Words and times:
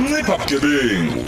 ncipha 0.00 0.36
bugebengu 0.38 1.24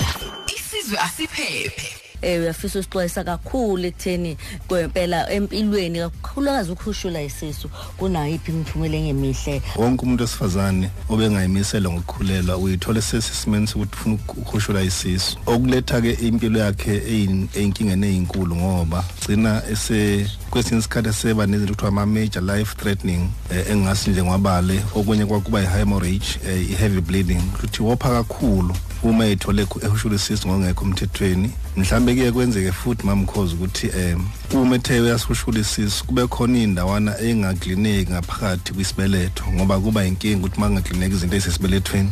isizwe 0.56 0.98
asiphephe 0.98 1.88
eh 2.22 2.40
uyafisa 2.40 2.78
usixwayisa 2.78 3.24
kakhulu 3.24 3.84
ekutheni 3.86 4.36
kwempela 4.68 5.30
empilweni 5.30 5.98
kakhulukazi 5.98 6.70
ukhushula 6.72 7.22
isisu 7.22 7.68
kunayiphi 7.96 8.50
imiphumela 8.52 8.96
engemihle? 8.96 9.62
Wonke 9.76 10.02
umuntu 10.02 10.22
wesifazane 10.22 10.90
obengayimisela 11.08 11.90
ngokukhulelwa 11.90 12.56
uyithola 12.56 13.02
sesimeni 13.02 13.66
sokuthi 13.66 13.94
ufuna 13.94 14.14
ukukhushula 14.14 14.82
isisu. 14.82 15.38
Okuletha-ke 15.46 16.12
impilo 16.12 16.58
yakhe 16.60 16.98
eyin- 16.98 17.48
ey'nkingeni 17.54 18.06
ey'nkulu 18.06 18.56
ngoba 18.56 19.04
gcina 19.20 19.62
ese 19.72 20.26
kwesinye 20.50 20.78
isikhathi 20.80 21.12
seba 21.12 21.46
nezinto 21.46 21.72
kuthiwa 21.74 21.88
ama-major 21.88 22.42
life 22.42 22.74
threatening 22.76 23.20
um 23.50 23.58
engingasi 23.70 24.10
nje 24.10 24.22
ngwabale. 24.22 24.82
Okunye 24.94 25.26
kwakuba 25.26 25.62
i-hemorrhage 25.62 26.38
um 26.44 26.50
i-heavy 26.72 27.00
bleeding 27.00 27.42
kuthi 27.60 27.82
wopha 27.82 28.08
kakhulu. 28.08 28.74
Uma 29.02 29.26
ethole 29.26 29.66
ehushula 29.82 30.14
isisu 30.16 30.48
ngokungekho 30.48 30.84
emthethweni. 30.84 31.50
Mhlawumbe 31.76 32.14
kuye 32.14 32.32
kwenzeke 32.32 32.72
futhi 32.72 33.06
mamkhozi 33.06 33.54
ukuthi 33.54 33.86
um 33.88 34.28
uma 34.52 34.76
ethe 34.76 35.00
uyasihushula 35.00 35.60
isisu 35.60 36.04
kube 36.04 36.26
khona 36.26 36.58
iy'ndawana 36.58 37.20
engaklineki 37.20 38.12
ngaphakathi 38.12 38.72
kwisibeletho 38.72 39.44
ngoba 39.52 39.80
kuba 39.80 40.02
yinkinga 40.02 40.38
ukuthi 40.38 40.56
uma 40.56 40.66
kungaklineki 40.66 41.14
izinto 41.14 41.36
ey'sesibelethweni 41.36 42.10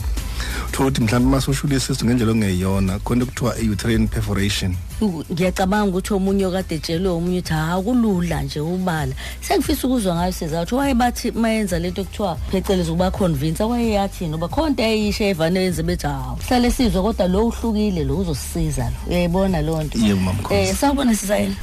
uthola 0.69 0.89
ukuthi 0.89 1.01
mhlawumbe 1.01 1.29
uma 1.29 1.41
sihushula 1.41 1.77
isisu 1.77 2.05
ngendlela 2.05 2.33
okungeyona 2.33 2.99
khona 2.99 3.25
kuthiwa 3.25 3.59
i-uterine 3.59 4.07
perforation. 4.07 4.77
U- 5.01 5.25
ngiyacabanga 5.33 5.89
ukuthi 5.89 6.15
omunye 6.15 6.47
okade 6.47 6.75
etshelwe 6.75 7.09
omunye 7.09 7.39
ukuthi 7.39 7.53
ha 7.53 7.81
kulula 7.83 8.43
nje 8.43 8.61
ubala 8.61 9.13
sengifisa 9.41 9.87
ukuzwa 9.87 10.15
ngayo 10.15 10.33
sizathu. 10.33 10.77
Wayebathi 10.77 11.31
mayenza 11.31 11.79
lento 11.79 12.05
kuthiwa 12.05 12.37
phecelezi 12.51 12.91
ukuba 12.91 13.11
convince 13.11 13.63
wayeyathini 13.65 14.35
uba 14.35 14.49
khona 14.49 14.69
into 14.69 14.83
eyisho 14.83 15.25
evane 15.25 15.61
yenze 15.61 15.83
bethi 15.83 16.07
hawu 16.07 16.39
hlale 16.49 16.71
sizwe 16.71 17.03
kodwa 17.03 17.29
lo 17.29 17.47
uhlukile 17.47 18.05
lo 18.05 18.19
uzosisiza 18.19 18.85
lo. 18.85 18.97
Uyayibona 19.09 19.63
leyo 19.63 19.83
nto? 19.83 19.99
Yebo, 19.99 20.21
Mamkhosi. 20.21 20.55
eh 20.55 20.75
sawubona 20.75 21.15
sizayela 21.17 21.55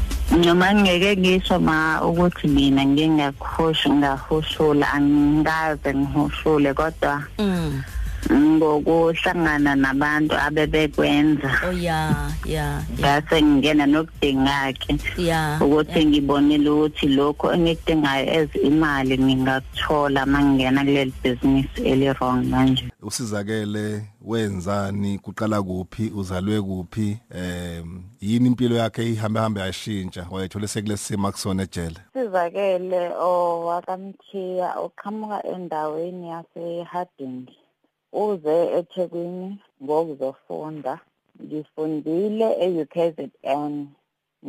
noma 0.46 0.74
ngeke 0.76 1.18
ngisho 1.18 1.60
ma 1.60 2.02
ukuthi 2.02 2.48
mina 2.48 2.86
ngingakhushi 2.86 3.90
ngahushula 3.90 4.94
angikaze 4.94 5.94
ngihushule 5.94 6.74
kodwa 6.74 7.24
mm. 7.40 7.82
Ngokuhlangana 8.32 9.76
nabantu 9.76 10.36
abebekwenza. 10.36 11.52
Oh 11.68 11.72
ya 11.72 12.32
ya 12.46 12.64
ya. 12.64 12.84
Ngase 13.00 13.42
ngingena 13.42 13.86
nokudingakhe 13.86 14.98
ya 15.18 15.60
ukuthi 15.62 16.06
ngibonile 16.06 16.70
ukuthi 16.70 17.08
lokho 17.08 17.54
engikudingayo 17.54 18.42
as 18.42 18.56
imali 18.56 19.18
ngingakuthola 19.18 20.24
uma 20.24 20.44
ngingena 20.44 20.84
kuleli 20.84 21.14
bhizinisi 21.24 21.82
eli-wrong 21.82 22.46
manje. 22.46 22.84
Usizakele 23.02 24.06
wenzani 24.22 25.20
kuqala 25.20 25.62
kuphi 25.64 26.12
uzalwe 26.16 26.62
kuphi 26.62 27.18
um 27.36 28.04
yini 28.22 28.48
impilo 28.48 28.76
yakhe 28.76 29.10
ihambe 29.10 29.40
hambe 29.40 29.62
yashintsha 29.62 30.28
wayethole 30.32 30.68
sekule 30.68 30.98
simo 30.98 31.28
akusona 31.28 31.64
ejele. 31.64 31.98
Sizakele 32.14 33.10
owakamthiya 33.20 34.76
oqhamuka 34.80 35.44
endaweni 35.48 36.30
yase-harding. 36.30 37.48
Uze 38.22 38.56
ethekwini 38.78 39.50
ngokuzofunda 39.84 40.94
ngifundile 41.44 42.48
e-ukzn 42.66 43.76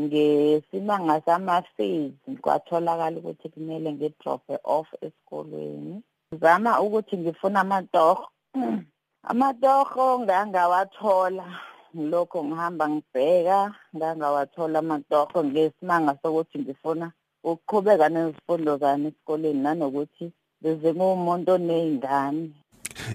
ngesibanga 0.02 1.16
sama-fees 1.26 2.12
kwatholakala 2.42 3.16
ukuthi 3.18 3.46
kumele 3.52 3.88
ngidrophe 3.92 4.54
off 4.76 4.88
esikolweni. 5.04 6.02
Zama 6.40 6.80
ukuthi 6.84 7.14
ngifuna 7.18 7.60
amatoho 7.60 8.24
amatoho 9.30 10.04
ngangawathola 10.20 11.46
lokho 12.10 12.38
ngihamba 12.44 12.84
ngibheka 12.92 13.58
ngangawathola 13.96 14.78
amatoho 14.78 15.38
ngesimanga 15.44 16.12
sokuthi 16.22 16.58
ngifuna 16.58 17.06
ukuqhubeka 17.50 18.06
nezifundo 18.08 18.72
zami 18.83 19.06
esikoleni 19.08 19.60
nanokuthi 19.64 20.27
beze 20.62 20.89
nguwumuntu 20.94 21.50
oney'ngane. 21.56 22.64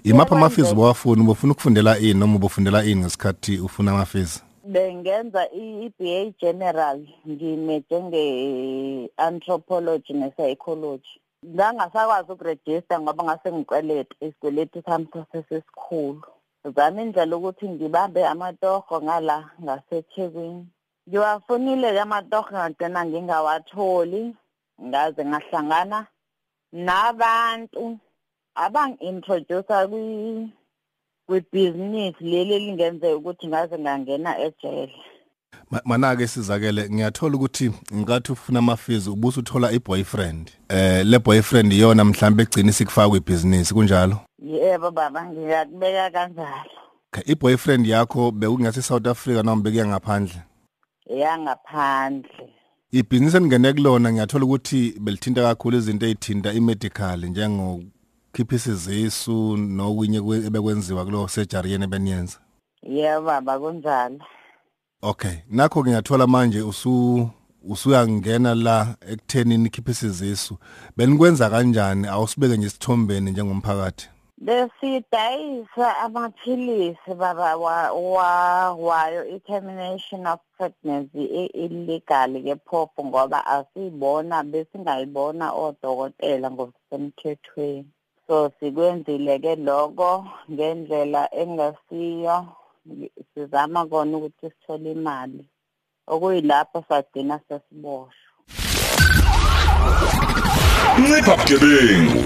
Imaphi 0.04 0.34
Yebo, 0.34 0.36
amafizi 0.36 0.62
nje. 0.68 0.74
bowafuna 0.74 1.22
ubufuna 1.22 1.52
ukufundela 1.52 1.98
ini 1.98 2.14
noma 2.14 2.36
ubufundela 2.36 2.84
ini 2.84 3.00
ngesikhathi 3.00 3.58
ufuna 3.58 3.90
amafizi 3.92 4.42
bengenza 4.64 5.48
i-BA 5.52 6.32
general 6.40 7.06
ngimeje 7.28 8.00
nge-anthropology 8.02 10.12
ne-psychology. 10.12 11.20
Ngangasakwazi 11.46 12.32
ukurejista 12.32 13.00
ngoba 13.00 13.24
ngase 13.24 13.52
ngikweleta 13.52 14.14
isikweletu 14.20 14.82
sami 14.86 15.06
sasesesikhulu 15.12 16.22
zama 16.76 17.02
indlela 17.02 17.36
ukuthi 17.36 17.68
ngibambe 17.68 18.26
amatoho 18.26 19.02
ngala 19.02 19.50
ngasethekwini. 19.62 20.66
Ngiwafunile-ke 21.08 22.00
amatoho 22.00 22.48
ngagcina 22.52 23.04
ngingawatholi 23.06 24.34
ngaze 24.82 25.24
ngahlangana 25.24 26.06
nabantu. 26.72 27.98
Abangi-introducer 28.54 29.88
kwi 29.88 30.52
kwibhizinisi 31.26 32.24
leli 32.24 32.54
elingenzeka 32.54 33.16
ukuthi 33.16 33.46
ngaze 33.48 33.78
ngangena 33.78 34.38
ejele. 34.38 34.92
Ma- 35.70 35.82
mana-ke 35.84 36.26
sizakele 36.26 36.90
ngiyathola 36.90 37.36
ukuthi 37.36 37.72
nkathi 37.90 38.32
ufuna 38.32 38.58
amafizi 38.58 39.10
ubusa 39.10 39.40
uthola 39.40 39.72
i-boyfriend. 39.72 40.50
Eh 40.68 41.06
le 41.06 41.18
boyfriend 41.18 41.72
iyona 41.72 42.04
mhlawumbe 42.04 42.42
egcina 42.42 42.70
isikufaka 42.70 43.08
kwibhizinisi 43.08 43.74
kunjalo? 43.74 44.20
Yebo 44.42 44.90
baba 44.90 45.24
ngiyakubeka 45.24 46.10
kanjalo. 46.10 46.70
I-boyfriend 47.26 47.86
yakho 47.86 48.30
bekungase 48.30 48.82
South 48.82 49.06
Africa 49.06 49.42
noma 49.42 49.62
bekuya 49.62 49.86
ngaphandle? 49.86 50.42
Eyangaphandle 51.10 52.50
ibhizinisi 52.92 53.36
engene 53.36 53.72
kulona 53.72 54.12
ngiyathola 54.12 54.44
ukuthi 54.44 54.94
belithinta 55.00 55.42
kakhulu 55.42 55.76
izinto 55.76 56.06
ezithinta 56.06 56.52
i-medical 56.52 57.24
njengokukhipha 58.30 58.54
isizisu 58.56 59.56
nokunye 59.56 60.20
kwe- 60.20 60.46
ebekwenziwa 60.46 61.04
kulo 61.04 61.28
surgery 61.28 61.72
yene 61.72 61.86
beniyenza 61.86 62.38
yebo 62.82 63.22
baba 63.26 63.58
kunjalo 63.58 64.18
okay 65.02 65.36
nakho 65.50 65.82
ngiyathola 65.82 66.26
manje 66.26 66.62
usu 66.62 67.28
usuyangena 67.68 68.54
la 68.54 68.96
ekutheni 69.06 69.58
nikhiphe 69.58 69.90
isizisu. 69.90 70.56
Benikwenza 70.96 71.50
kanjani? 71.50 72.08
Awusibeke 72.08 72.56
nje 72.56 72.66
isithombeni 72.66 73.30
njengomphakathi? 73.30 74.08
Besidayisa 74.38 75.98
amaphilisi 75.98 77.14
baba 77.18 77.56
wa- 77.56 77.92
wa- 77.92 78.72
wayo 78.72 79.28
i-termination 79.28 80.26
of 80.26 80.40
pregnancy 80.56 81.24
i- 81.24 81.52
illegal 81.64 82.42
ke 82.42 82.56
phopho 82.56 83.04
ngoba 83.04 83.46
asiyibona 83.46 84.42
besingayibona 84.44 85.52
odokotela 85.52 86.50
ngokusemthethweni. 86.50 87.88
So 88.30 88.50
sikwenzile 88.60 89.38
ke 89.38 89.56
lokho 89.56 90.26
ngendlela 90.50 91.34
engasiyo. 91.34 92.46
Sizama 93.34 93.86
kona 93.86 94.16
ukuthi 94.16 94.50
sithole 94.50 94.92
imali. 94.92 95.44
Okuyilapho 96.06 96.84
sagcina 96.88 97.40
sesiboshwa 97.48 98.30
ncipha 100.98 101.36
bugebengu. 101.36 102.24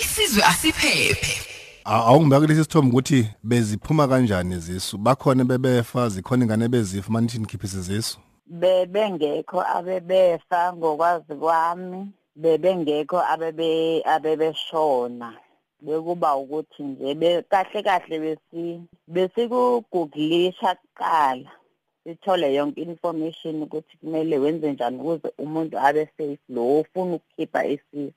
Isizwe 0.00 0.42
asiphephe. 0.44 1.42
A- 1.84 2.04
awungibeka 2.06 2.46
lesi 2.46 2.64
sithombe 2.64 2.90
ukuthi 2.90 3.28
beziphuma 3.42 4.08
kanjani 4.08 4.54
izisu 4.54 4.98
bakhona 4.98 5.44
bebefa 5.44 6.08
zikhona 6.08 6.44
ingane 6.44 6.68
bezifa 6.68 7.12
manithi 7.12 7.38
nikhiphe 7.38 7.66
isizisu 7.66 8.18
bebengekho 8.46 9.62
abebefa 9.76 10.72
ngokwazi 10.72 11.34
kwami. 11.34 12.12
Bebengekho 12.42 13.18
abebe 13.32 13.68
abebeshona. 14.14 15.28
Bekuba 15.84 16.30
ukuthi 16.42 16.82
nje 16.82 17.14
be- 17.20 17.42
kahle 17.50 17.80
kahle 17.88 18.16
besi 18.24 18.62
besikuguglisha 19.14 20.70
kuqala. 20.80 21.50
Sithole 22.04 22.48
yonke 22.54 22.80
information 22.82 23.62
ukuthi 23.62 23.94
kumele 24.00 24.38
wenze 24.38 24.72
njani 24.72 24.98
ukuze 25.00 25.28
umuntu 25.44 25.74
abe 25.86 26.02
safe 26.16 26.38
lo 26.48 26.62
ofuna 26.78 27.14
ukukhipha 27.16 27.60
isisu. 27.74 28.12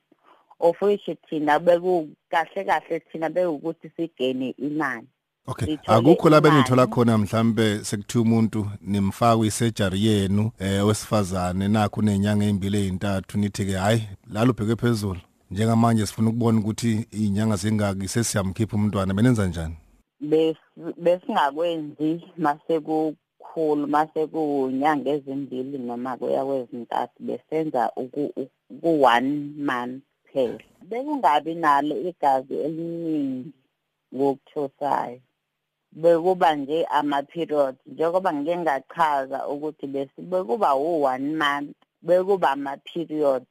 Of 0.59 0.81
which 0.81 1.09
thina 1.29 1.59
beku 1.59 2.09
kahle 2.31 2.61
kahle 2.69 2.99
thina 2.99 3.29
bekuwukuthi 3.29 3.87
sigene 3.95 4.47
imali. 4.57 5.07
Okay. 5.47 5.77
Akukho 5.87 6.29
la 6.29 6.41
benithola 6.41 6.87
khona 6.87 7.17
mhlambe 7.17 7.83
sekuthiwa 7.83 8.23
umuntu 8.23 8.67
nimfaka 8.81 9.45
isurgery 9.45 10.05
yenu 10.05 10.51
eh 10.59 10.87
wesifazane 10.87 11.67
nakho 11.67 12.01
nenyanga 12.01 12.45
ezimbili 12.45 12.77
ezintathu 12.77 13.37
nithi 13.37 13.65
ke 13.65 13.73
hayi 13.73 14.07
lalo 14.33 14.53
bheke 14.53 14.75
phezulu. 14.75 15.19
Njengamanje 15.51 16.05
sifuna 16.05 16.29
ukubona 16.29 16.59
ukuthi 16.59 17.07
izinyanga 17.11 17.55
zingaki 17.55 18.07
sesiyamkhipha 18.07 18.75
umntwana. 18.77 19.13
Benenza 19.13 19.47
njani? 19.47 19.75
Bes- 20.21 20.93
besingakwenzi 20.97 22.23
mase 22.37 22.79
kukhulu 22.79 23.87
mase 23.87 24.27
kunyanga 24.27 25.09
ezimbili 25.09 25.77
noma 25.77 26.17
kuya 26.17 26.45
kwezintathu 26.45 27.13
besenza 27.19 27.91
ku-one 28.81 29.51
month 29.57 30.03
kuphela 30.23 30.59
bekungabi 30.89 31.55
nalo 31.55 31.95
igazi 32.01 32.53
eliningi 32.53 33.51
ngokuthosayo. 34.15 35.19
Bekuba 35.91 36.55
nje 36.55 36.85
ama-period 36.85 37.75
njengoba 37.85 38.33
ngike 38.33 38.57
ngachaza 38.57 39.47
ukuthi 39.47 39.87
bese 39.87 40.21
bekuba 40.21 40.75
u-one 40.75 41.35
month 41.35 41.75
bekuba 42.01 42.51
ama-period 42.51 43.43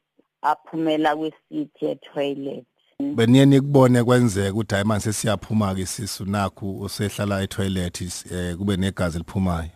aphumela 0.42 1.16
kwisithi 1.16 1.87
etoilet 1.87 2.64
beniye 3.00 3.46
nikubone 3.46 4.04
kwenzeka 4.04 4.50
ukuthi 4.52 4.75
hayi 4.75 4.87
manje 4.87 5.04
sesiyaphuma-ke 5.04 5.81
isisu 5.81 6.25
nakhu 6.25 6.81
usehlala 6.81 7.42
etoilet 7.42 8.00
eh 8.32 8.56
kube 8.56 8.76
negazi 8.76 9.16
eliphumayo. 9.16 9.70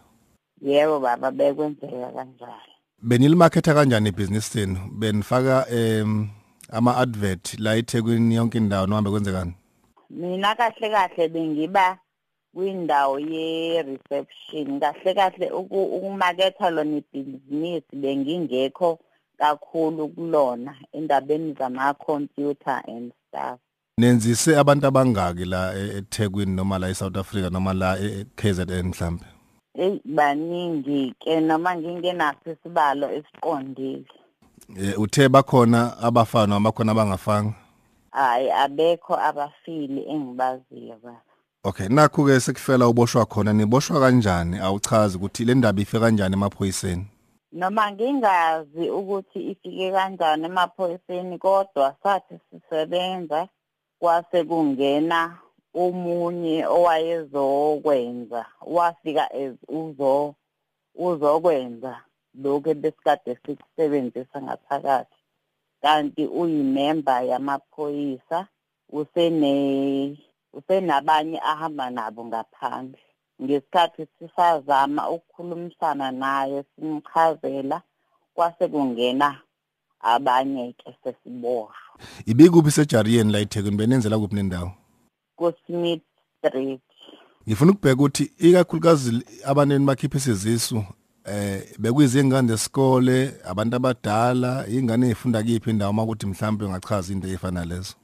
Yebo 0.63 1.01
baba 1.01 1.31
bekwenzeka 1.31 2.13
kanjalo. 2.13 2.73
Benilimaketha 3.03 3.75
kanjani 3.75 4.09
ibhizinisi 4.09 4.59
lenu 4.59 4.79
benifaka 4.99 5.67
em 5.71 6.29
ama-advert 6.73 7.59
la 7.59 7.77
ethekwini 7.77 8.35
yonke 8.35 8.59
indawo 8.59 8.87
nohambe 8.87 9.11
kwenzekani 9.11 9.55
mina 10.11 10.55
kahle 10.55 10.91
kahle 10.91 11.29
bengiba 11.29 11.99
kwindawo 12.55 13.19
ye-reception. 13.19 14.81
Kahle 14.81 15.15
kahle 15.15 15.51
uku- 15.51 15.85
ukumaketha 15.97 16.71
lona 16.71 16.97
ibhizinisi 17.15 17.97
bengingekho 17.97 18.99
kakhulu 19.39 20.09
kulona 20.09 20.75
endabeni 20.93 21.53
zama-computer 21.59 22.83
and 22.89 23.13
stuff. 23.29 23.59
Nenzise 23.99 24.57
abantu 24.59 24.87
abangaki 24.87 25.45
la 25.45 25.75
e- 25.75 25.97
ethekwini 25.99 26.53
noma 26.57 26.79
la 26.79 26.89
e-south 26.89 27.17
africa 27.17 27.51
noma 27.53 27.73
la 27.75 27.99
e-kzn 27.99 28.83
mhlambe 28.89 29.25
eyi 29.75 30.01
baningi-ke 30.05 31.41
noma 31.41 31.77
ngingenaso 31.77 32.51
isibalo 32.53 33.11
esiqondile. 33.13 34.05
Eh, 34.81 34.99
uthe 35.01 35.29
bakhona 35.29 35.99
abafana 35.99 36.47
noma 36.47 36.71
bakhona 36.71 36.93
abangafanga 36.93 37.55
hhayi 38.11 38.51
abekho 38.51 39.17
abafili 39.19 40.05
engibaziyo 40.09 40.97
baba 41.03 41.21
okay 41.65 41.89
nakhu-ke 41.89 42.41
sekufela 42.41 42.89
uboshwa 42.89 43.27
khona 43.27 43.53
niboshwa 43.53 44.01
kanjani? 44.01 44.59
Awuchazi 44.59 45.17
ukuthi 45.17 45.45
le 45.45 45.55
ndaba 45.55 45.81
ife 45.83 45.99
kanjani 46.01 46.35
emaphoyiseni? 46.35 47.07
Noma 47.53 47.93
ngingazi 47.93 48.91
ukuthi 48.91 49.51
ifike 49.51 49.93
kanjani 49.93 50.45
emaphoyiseni 50.45 51.39
kodwa 51.39 51.97
sathi 52.03 52.35
sisebenza 52.51 53.49
kwase 53.99 54.45
kungena 54.45 55.39
omunye 55.75 56.67
owayezokwenza 56.67 58.47
wafika 58.67 59.29
uzo 59.69 60.35
uzokwenza 60.95 62.01
lokhu 62.43 62.71
ebesikade 62.71 63.39
sikusebenzisa 63.47 64.43
ngaphakathi. 64.43 65.19
Kanti 65.83 66.27
uyimemba 66.27 67.23
yamaphoyisa 67.23 68.47
usene 68.93 70.19
usenabanye 70.57 71.41
ahamba 71.41 71.91
nabo 71.91 72.25
ngaphandle. 72.25 73.01
Ngesikhathi 73.43 74.07
sisazama 74.19 75.11
ukukhulumisana 75.11 76.11
naye 76.11 76.65
simchazela 76.77 77.83
kwase 78.35 78.69
kungena 78.69 79.41
abanye-ke 80.01 80.97
sesiboshwa 81.05 81.85
ibikuphi 82.27 82.71
sejariyeni 82.71 83.33
la 83.33 83.39
ethekwini? 83.39 83.77
Benenzela 83.77 84.19
kuphi 84.19 84.35
nendawo? 84.35 84.73
Kusmith 85.37 86.03
street. 86.39 86.81
Ngifuna 87.49 87.73
ukubheka 87.73 87.95
ukuthi 87.95 88.31
ikakhulukazi 88.39 89.25
abaneni 89.45 89.87
bakhipha 89.87 90.19
isizisu 90.19 90.85
eh 91.25 91.63
bekuyizingane 91.79 92.49
zesikole 92.49 93.35
abantu 93.45 93.77
abadala 93.77 94.67
ingane 94.69 95.07
ezifunda 95.07 95.43
kiphi 95.43 95.71
indawo? 95.71 95.93
Makuthi 95.93 96.27
mhlawumbe 96.27 96.65
ungachaza 96.65 97.13
into 97.13 97.29
efana 97.29 97.65
lezo. 97.65 97.95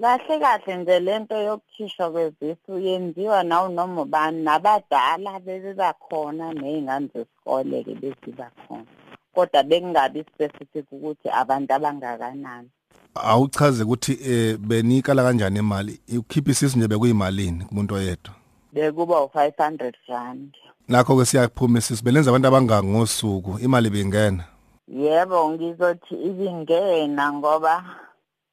Kahle 0.00 0.38
kahle 0.40 0.76
nje 0.76 1.00
lento 1.00 1.36
yokukhishwa 1.36 2.10
kwezisu 2.10 2.78
yenziwa 2.78 3.42
nawu 3.42 3.68
noma 3.68 4.02
ubani 4.02 4.42
nabadala 4.42 5.40
bebebakhona 5.40 6.52
ney'ngane 6.52 7.08
zesikole-ke 7.14 7.94
beziba 7.94 8.50
khona 8.66 8.86
kodwa 9.34 9.62
bekungabi 9.62 10.24
specific 10.34 10.86
ukuthi 10.92 11.28
abantu 11.30 11.74
abangakanani. 11.74 12.68
Awuchaze 13.14 13.84
ukuthi 13.84 14.18
eh 14.24 14.56
benikala 14.58 15.22
kanjani 15.22 15.58
imali? 15.58 16.00
Ukhipha 16.18 16.50
isisu 16.50 16.78
nje 16.78 16.88
bekuyimalini 16.88 17.64
kumuntu 17.64 17.94
oyedwa? 17.94 18.32
Bekuba 18.72 19.24
u-five 19.24 19.56
hundred 19.56 19.96
rand. 20.08 20.56
Nakho 20.88 21.16
ke 21.16 21.24
siyaphuma 21.24 21.78
isisu 21.78 22.04
belenza 22.04 22.30
abantu 22.30 22.48
abangaki 22.48 22.86
ngosuku 22.86 23.58
imali 23.58 23.90
bingena 23.90 24.44
yebo 24.88 25.50
ngizothi 25.50 26.14
ibingena 26.14 27.32
ngoba 27.32 27.84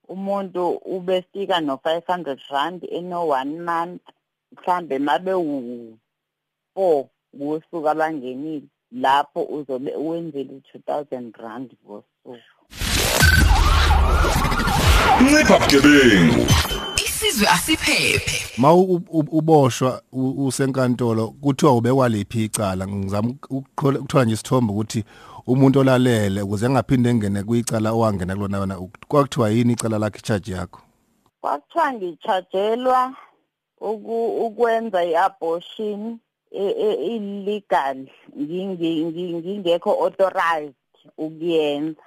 umuntu 0.09 0.69
ubefika 0.69 1.59
no-five 1.61 2.03
hundred 2.07 2.39
rand 2.49 2.87
eno-one 2.91 3.59
month 3.59 4.01
mhlambe 4.57 4.99
mabe 4.99 5.33
u-four 5.33 7.05
kusuku 7.39 7.89
abangenile 7.89 8.61
lapho 8.91 9.43
uzobe 9.43 9.95
wenzele 9.95 10.49
u-two 10.53 10.79
thousand 10.85 11.35
rand 11.37 11.71
ngosuku. 11.85 12.37
Ncipha 15.21 15.59
bugebengu. 15.59 16.45
Isizwe 17.05 17.47
asiphephe. 17.47 18.45
ma 18.57 18.73
u- 18.73 19.01
u- 19.09 19.25
uboshwa 19.31 20.01
usenkantolo 20.37 21.27
kuthiwa 21.27 21.75
ubekwa 21.75 22.09
liphi 22.09 22.43
icala? 22.43 22.87
Ngizama 22.87 23.33
ukuthola 23.49 24.25
nje 24.25 24.33
isithombe 24.33 24.73
ukuthi 24.73 25.03
umuntu 25.51 25.79
olalele 25.79 26.41
ukuze 26.41 26.65
engaphinde 26.65 27.09
engene 27.09 27.43
kwicala 27.43 27.89
owangena 27.91 28.35
kulona 28.35 28.57
yona 28.57 28.75
kwakuthiwa 29.09 29.49
yini 29.49 29.73
icala 29.73 29.97
lakhe 29.99 30.21
charge 30.21 30.51
yakho? 30.51 30.81
Kwakuthiwa 31.41 31.93
ngichajelwa 31.93 33.01
ukwenza 34.45 34.99
i-abortion 35.05 36.19
e- 36.51 36.75
e- 36.87 37.15
illegal 37.15 37.97
ngingekho 38.37 39.91
authorized 40.03 40.75
ukuyenza. 41.17 42.01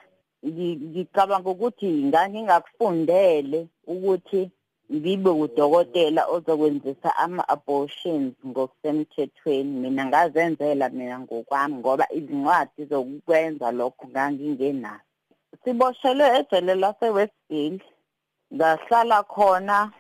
Ngi- 0.47 0.77
ngicabanga 0.77 1.51
ukuthi 1.51 1.87
ngangingakufundele 1.87 3.69
ukuthi 3.87 4.51
ngibe 4.95 5.31
udokotela 5.31 6.27
ozokwenzisa 6.27 7.17
ama-abortions 7.17 8.35
ngokusemthethweni. 8.47 9.81
Mina 9.81 10.07
ngazenzela 10.07 10.89
mina 10.89 11.19
ngokwami 11.21 11.75
ngoba 11.75 12.07
izincwadi 12.13 12.85
zokukwenza 12.91 13.73
lokho 13.73 14.07
ngangingenazo. 14.09 15.01
Siboshelwe 15.65 16.27
ejele 16.39 16.75
lase-westville 16.75 17.81
ngahlala 18.55 19.23
khona 19.23 19.93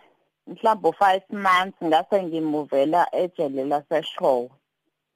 mhlawumbe 0.46 0.88
u-five 0.88 1.22
months 1.30 1.78
ngase 1.84 2.22
ngimuvela 2.22 3.14
ejele 3.14 3.64
laseshowe. 3.64 4.50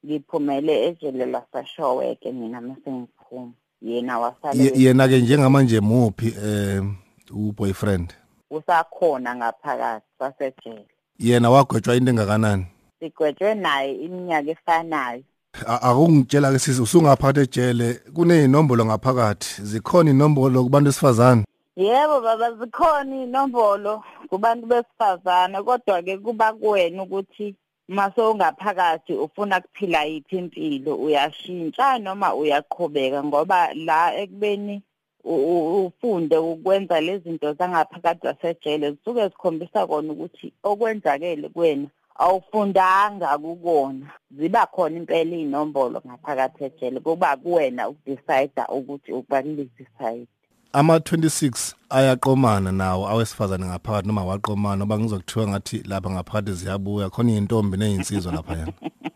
Ngiphumele 0.07 0.87
ejele 0.89 1.27
laseshowe-ke 1.27 2.33
mina 2.33 2.61
mase 2.61 2.91
ngiphuma 2.93 3.53
yena 3.83 4.19
wasale 4.19 4.65
Ye- 4.65 4.73
yena-ke 4.75 5.19
njengamanje 5.21 5.81
muphi 5.81 6.35
um 6.45 6.97
uboyfriend? 7.31 8.15
Usakhona 8.51 9.37
ngaphakathi 9.37 10.07
sasejele 10.19 10.87
yena 11.19 11.51
wagwetshwa 11.51 11.95
into 11.97 12.11
engakanani? 12.11 12.67
Sigwetshwe 13.01 13.55
naye 13.55 13.93
iminyaka 13.95 14.51
efanayo. 14.51 15.23
A- 15.67 15.83
akungitshela-ke 15.83 16.59
sisi 16.59 16.83
usungaphakathi 16.83 17.41
ejele 17.41 17.95
kuney'nombolo 18.15 18.85
ngaphakathi. 18.85 19.63
Zikhona 19.63 20.11
iy'nombolo 20.11 20.65
kubantu 20.65 20.89
besifazane? 20.91 21.45
Yebo 21.77 22.21
baba 22.21 22.53
zikhona 22.53 23.17
iy'nombolo 23.17 24.03
kubantu 24.29 24.67
besifazane 24.67 25.63
kodwa-ke 25.63 26.19
kuba 26.19 26.53
kuwena 26.53 27.03
ukuthi 27.03 27.55
mase 27.89 28.21
ungaphakathi 28.21 29.13
ufuna 29.15 29.61
kuphila 29.61 30.05
yiphi 30.05 30.37
impilo 30.39 30.95
uyashintsha 30.97 31.99
noma 31.99 32.35
uyaqhubeka 32.35 33.25
ngoba 33.25 33.75
la 33.75 34.15
ekubeni 34.17 34.83
ufunde 35.27 36.37
ukwenza 36.37 37.01
lezi 37.01 37.25
zinto 37.25 37.53
zangaphakathi 37.53 38.27
zasejele 38.27 38.91
zisuke 38.91 39.29
zikhombisa 39.29 39.87
kona 39.87 40.13
ukuthi 40.13 40.53
okwenzakele 40.63 41.49
kuwena 41.49 41.89
awufundanga 42.19 43.39
kukona. 43.39 44.07
Ziba 44.39 44.67
khona 44.67 44.97
impela 44.97 45.37
iy'nombolo 45.37 46.03
ngaphakathi 46.07 46.65
ejele 46.65 47.01
kuba 47.01 47.37
kuwena 47.37 47.89
ukudecida 47.89 48.69
ukuthi 48.69 49.13
ukuba 49.13 49.43
kulezi 49.43 49.87
side 49.99 50.27
ama-26 50.73 51.75
ayaqomana 51.91 52.73
nawo 52.73 53.09
awesifazane 53.09 53.67
ngaphakathi 53.67 54.07
noma 54.09 54.25
waqomana 54.25 54.85
oba 54.85 54.99
ngizokuthiwa 54.99 55.49
ngathi 55.49 55.83
lapha 55.89 56.11
ngaphakathi 56.11 56.53
ziyabuya 56.53 57.11
khona 57.11 57.31
iy'ntombi 57.33 57.77
ney'nsizwa 57.77 58.33
laphayana. 58.33 58.73
Ke- 58.73 58.91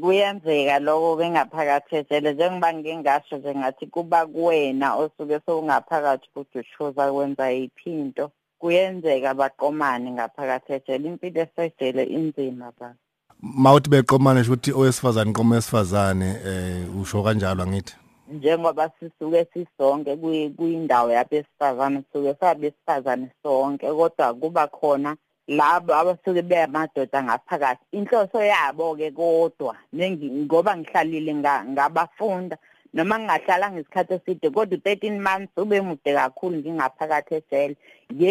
kuyenzeka 0.00 0.78
lokho 0.78 1.16
bengaphakathi 1.16 1.96
ejele 1.96 2.32
njengoba 2.32 2.72
ngike 2.74 2.96
ngasho 2.96 3.36
nje 3.36 3.54
ngathi 3.54 3.86
kuba 3.86 4.26
kuwena 4.26 4.94
osuke 4.94 5.40
sowungaphakathi 5.46 6.28
ukuthi 6.30 6.58
ushoza 6.58 7.12
kwenza 7.12 7.50
yiphi 7.50 7.90
into 7.90 8.30
kuyenzeka 8.58 9.34
baqomane 9.34 10.10
ngaphakathi 10.10 10.72
ejele 10.72 11.08
impilo 11.08 11.40
esejele 11.42 12.04
inzima 12.04 12.72
ba. 12.80 12.94
Mawuthi 13.42 13.90
beqomane 13.90 14.40
nje 14.40 14.50
ukuthi 14.50 14.72
owesifazane 14.72 15.32
qoma 15.32 15.54
owesifazane 15.54 16.28
eh 16.46 17.00
usho 17.00 17.22
kanjalo 17.22 17.62
angithi? 17.62 17.94
Njengoba 18.32 18.90
sisuke 19.00 19.46
sisonke 19.52 20.16
kuyi- 20.16 20.50
kuyindawo 20.56 21.10
yabesifazane 21.10 22.02
sisuke 22.02 22.34
sabesifazane 22.40 23.30
sonke 23.42 23.86
kodwa 23.92 24.34
kuba 24.34 24.66
khona 24.66 25.16
labo 25.48 25.94
abasuke 25.94 26.42
beyamadoda 26.42 27.22
ngaphakathi. 27.22 27.84
Inhloso 27.92 28.40
yabo 28.42 28.96
ke 28.96 29.10
kodwa 29.10 29.76
ngoba 29.94 30.76
ngihlalile 30.76 31.34
nga- 31.34 31.64
ngabafunda 31.64 32.56
noma 32.94 33.18
ngingahlala 33.18 33.72
ngesikhathi 33.72 34.14
eside 34.14 34.50
kodwa 34.50 34.78
u13 34.78 35.20
months 35.20 35.52
ube 35.56 35.80
mude 35.80 36.14
kakhulu 36.14 36.56
ngingaphakathi 36.58 37.34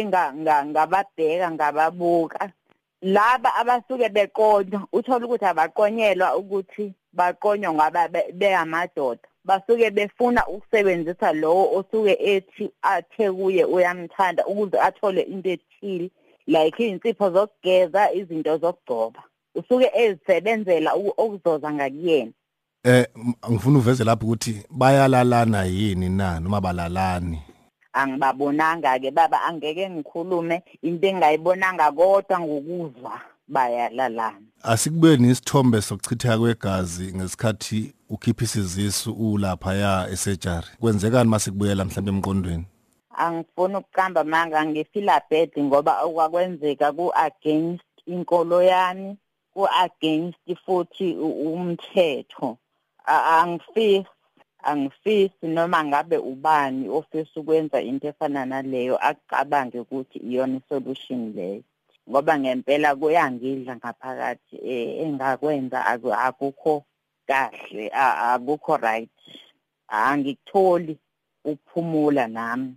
nga- 0.06 0.34
nga- 0.34 0.66
ngababheka 0.66 1.52
ngababuka. 1.52 2.52
Laba 3.02 3.56
abasuke 3.56 4.10
beqonywa 4.10 4.88
uthola 4.94 5.26
ukuthi 5.26 5.46
abaqonyelwa 5.46 6.38
ukuthi 6.38 6.94
baqonywa 7.14 7.74
ngoba 7.74 8.08
be- 8.08 8.32
beyamadoda. 8.34 9.22
Basuke 9.46 9.90
befuna 9.92 10.46
ukusebenzisa 10.48 11.34
lowo 11.34 11.78
osuke 11.80 12.14
ethi 12.20 12.70
athe 12.82 13.32
kuye 13.32 13.66
uyamthanda 13.66 14.46
ukuze 14.46 14.78
athole 14.80 15.22
into 15.22 15.50
ethile. 15.50 16.10
Like 16.48 16.84
iy'nsipho 16.84 17.32
zokugeza 17.32 18.14
izinto 18.14 18.58
zokugcoba. 18.58 19.24
Usuke 19.56 19.92
ezisebenzela 19.94 20.94
okuzoza 20.94 21.74
ngakuyena. 21.74 22.32
Eh 22.84 23.08
ngifuna 23.52 23.78
uveze 23.80 24.04
lapho 24.04 24.26
ukuthi 24.26 24.64
bayalalana 24.70 25.64
yini 25.66 26.10
na 26.10 26.40
noma 26.40 26.62
balalani? 26.62 27.40
Angibabonanga-ke 27.94 29.12
baba 29.12 29.42
angeke 29.42 29.90
ngikhulume 29.90 30.64
into 30.82 31.08
engingayibonanga 31.08 31.92
kodwa 31.92 32.40
ngokuzwa 32.40 33.22
bayalalana. 33.48 34.42
Asikubuye 34.64 35.18
nesithombe 35.18 35.82
sokuchitheka 35.82 36.38
kwegazi 36.38 37.14
ngesikhathi 37.16 37.94
ukhipha 38.10 38.44
isizisu 38.44 39.12
ulaphaya 39.14 40.08
esejari. 40.12 40.68
Kwenzekani 40.80 41.30
mase 41.30 41.52
kubuyela 41.52 41.86
mhlawumbe 41.86 42.12
emqondweni? 42.12 42.66
Angifuni 43.18 43.76
ukuqamba 43.82 44.24
manga 44.24 44.60
ngifila 44.66 45.16
bad 45.30 45.52
ngoba 45.66 45.94
okwakwenzeka 46.06 46.88
ku-against 46.98 47.86
inkolo 48.14 48.58
yami 48.64 49.18
ku-against 49.54 50.46
futhi 50.66 51.08
u- 51.18 51.54
umthetho. 51.54 52.58
A- 53.06 53.42
angifisi 53.42 54.06
angifisi 54.64 55.46
noma 55.48 55.80
ngabe 55.84 56.18
ubani 56.18 56.90
ofisa 56.90 57.40
ukwenza 57.40 57.82
into 57.82 58.08
efana 58.08 58.46
naleyo 58.46 58.96
akucabange 59.08 59.80
ukuthi 59.80 60.18
iyona 60.20 60.58
isolution 60.62 61.34
leyo. 61.36 61.64
Ngoba 62.10 62.40
ngempela 62.40 62.96
kuyangidla 62.96 63.76
ngaphakathi 63.76 64.56
eh, 64.64 65.02
engakwenza 65.06 65.86
aku- 65.86 66.14
akukho 66.14 66.84
kahle 67.28 67.90
a- 67.94 68.34
akukho 68.34 68.78
right. 68.78 69.10
Angikutholi 69.88 70.98
ukuphumula 71.46 72.28
nami. 72.28 72.76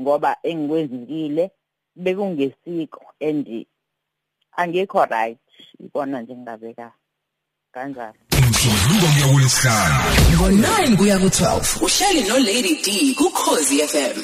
Ngoba 0.00 0.36
engikwenzile 0.42 1.50
bekungesiko 1.96 3.02
and 3.20 3.66
angikho 4.56 5.04
right. 5.10 5.38
Ikona 5.84 6.22
nje 6.22 6.34
ngingabeka 6.34 6.92
kanjalo. 7.72 8.14
Umsombuluko 8.38 9.06
kuya 9.14 9.28
kulesihlanu 9.32 9.98
ngo-9 10.34 10.96
kuya 10.96 11.18
ku-12 11.18 11.82
uhleli 11.84 12.28
no-lady 12.28 12.74
d 12.84 13.14
kukhozi 13.14 13.78
fm 13.92 14.16